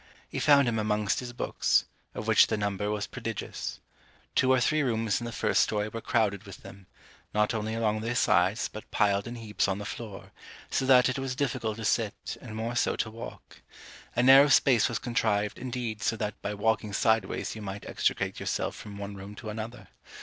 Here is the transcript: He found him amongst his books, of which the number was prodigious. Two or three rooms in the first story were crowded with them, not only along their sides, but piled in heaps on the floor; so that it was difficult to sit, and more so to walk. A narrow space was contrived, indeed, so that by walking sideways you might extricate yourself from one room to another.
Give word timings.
He 0.27 0.39
found 0.39 0.67
him 0.67 0.79
amongst 0.79 1.19
his 1.19 1.31
books, 1.31 1.85
of 2.15 2.25
which 2.25 2.47
the 2.47 2.57
number 2.57 2.89
was 2.89 3.05
prodigious. 3.05 3.79
Two 4.33 4.51
or 4.51 4.59
three 4.59 4.81
rooms 4.81 5.21
in 5.21 5.25
the 5.25 5.31
first 5.31 5.61
story 5.61 5.89
were 5.89 6.01
crowded 6.01 6.43
with 6.43 6.63
them, 6.63 6.87
not 7.35 7.53
only 7.53 7.75
along 7.75 7.99
their 8.01 8.15
sides, 8.15 8.67
but 8.67 8.89
piled 8.89 9.27
in 9.27 9.35
heaps 9.35 9.67
on 9.67 9.77
the 9.77 9.85
floor; 9.85 10.31
so 10.71 10.87
that 10.87 11.07
it 11.07 11.19
was 11.19 11.35
difficult 11.35 11.77
to 11.77 11.85
sit, 11.85 12.35
and 12.41 12.55
more 12.55 12.75
so 12.75 12.95
to 12.95 13.11
walk. 13.11 13.61
A 14.15 14.23
narrow 14.23 14.47
space 14.47 14.89
was 14.89 14.97
contrived, 14.97 15.59
indeed, 15.59 16.01
so 16.01 16.15
that 16.15 16.41
by 16.41 16.55
walking 16.55 16.93
sideways 16.93 17.55
you 17.55 17.61
might 17.61 17.85
extricate 17.85 18.39
yourself 18.39 18.75
from 18.75 18.97
one 18.97 19.15
room 19.15 19.35
to 19.35 19.51
another. 19.51 19.89